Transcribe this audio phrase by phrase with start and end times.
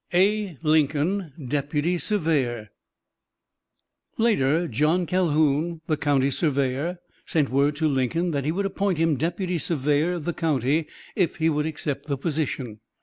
[0.15, 0.57] "A.
[0.63, 2.71] LINCOLN, DEPUTY SURVEYOR"
[4.17, 9.15] Later John Calhoun, the county surveyor, sent word to Lincoln that he would appoint him
[9.15, 12.79] deputy surveyor of the county if he would accept the position.